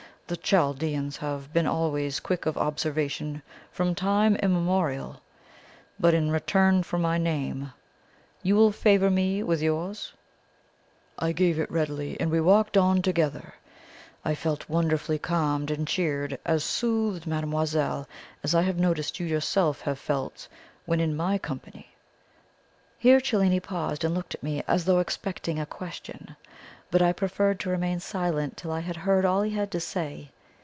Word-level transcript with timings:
The 0.27 0.37
Chaldeans 0.37 1.17
have 1.17 1.51
been 1.51 1.67
always 1.67 2.21
quick 2.21 2.45
of 2.45 2.57
observation 2.57 3.41
from 3.69 3.93
time 3.93 4.37
immemorial. 4.37 5.19
But 5.99 6.13
in 6.13 6.31
return 6.31 6.83
for 6.83 6.97
my 6.97 7.17
name, 7.17 7.73
you 8.41 8.55
will 8.55 8.71
favour 8.71 9.09
me 9.11 9.43
with 9.43 9.61
yours?' 9.61 10.13
"I 11.19 11.33
gave 11.33 11.59
it 11.59 11.69
readily, 11.69 12.17
and 12.17 12.31
we 12.31 12.39
walked 12.39 12.77
on 12.77 13.01
together. 13.01 13.55
I 14.23 14.33
felt 14.33 14.69
wonderfully 14.69 15.19
calmed 15.19 15.69
and 15.69 15.85
cheered 15.85 16.39
as 16.45 16.63
soothed, 16.63 17.27
mademoiselle, 17.27 18.07
as 18.41 18.55
I 18.55 18.61
have 18.61 18.77
noticed 18.79 19.19
you 19.19 19.25
yourself 19.25 19.81
have 19.81 19.99
felt 19.99 20.47
when 20.85 21.01
in 21.01 21.13
MY 21.13 21.39
company." 21.39 21.89
Here 22.97 23.19
Cellini 23.19 23.59
paused, 23.59 24.05
and 24.05 24.13
looked 24.15 24.35
at 24.35 24.43
me 24.43 24.63
as 24.67 24.85
though 24.85 24.99
expecting 24.99 25.59
a 25.59 25.65
question; 25.65 26.37
but 26.91 27.01
I 27.01 27.13
preferred 27.13 27.57
to 27.61 27.69
remain 27.69 27.99
silent 28.01 28.57
till 28.57 28.69
I 28.71 28.81
had 28.81 28.97
heard 28.97 29.23
all 29.25 29.41
he 29.43 29.51
had 29.51 29.71
to 29.71 29.79
say. 29.79 30.29